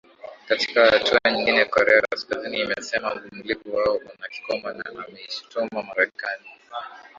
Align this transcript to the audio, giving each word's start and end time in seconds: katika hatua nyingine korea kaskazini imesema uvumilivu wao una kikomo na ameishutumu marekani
katika 0.47 0.85
hatua 0.89 1.19
nyingine 1.31 1.65
korea 1.65 2.01
kaskazini 2.09 2.59
imesema 2.59 3.13
uvumilivu 3.15 3.75
wao 3.75 3.95
una 3.95 4.27
kikomo 4.29 4.71
na 4.73 4.85
ameishutumu 5.07 5.83
marekani 5.87 6.45